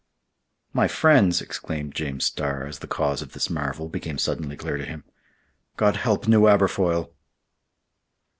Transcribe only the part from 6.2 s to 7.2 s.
New Aberfoyle!"